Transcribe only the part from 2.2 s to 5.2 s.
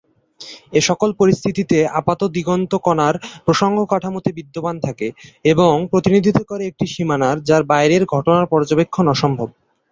দিগন্ত কণার প্রসঙ্গ কাঠামোতে বিদ্যমান থাকে,